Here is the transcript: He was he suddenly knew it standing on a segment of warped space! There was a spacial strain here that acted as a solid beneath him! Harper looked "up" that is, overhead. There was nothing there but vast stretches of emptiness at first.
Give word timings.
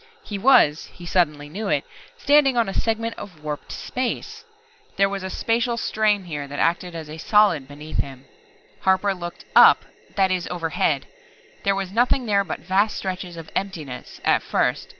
He 0.23 0.39
was 0.39 0.85
he 0.87 1.05
suddenly 1.05 1.47
knew 1.47 1.67
it 1.67 1.85
standing 2.17 2.57
on 2.57 2.67
a 2.67 2.73
segment 2.73 3.13
of 3.19 3.43
warped 3.43 3.71
space! 3.71 4.45
There 4.97 5.07
was 5.07 5.21
a 5.21 5.29
spacial 5.29 5.77
strain 5.77 6.23
here 6.23 6.47
that 6.47 6.57
acted 6.57 6.95
as 6.95 7.07
a 7.07 7.19
solid 7.19 7.67
beneath 7.67 7.97
him! 7.97 8.25
Harper 8.79 9.13
looked 9.13 9.45
"up" 9.55 9.85
that 10.15 10.31
is, 10.31 10.47
overhead. 10.49 11.05
There 11.63 11.75
was 11.75 11.91
nothing 11.91 12.25
there 12.25 12.43
but 12.43 12.61
vast 12.61 12.97
stretches 12.97 13.37
of 13.37 13.51
emptiness 13.55 14.19
at 14.23 14.41
first. 14.41 14.89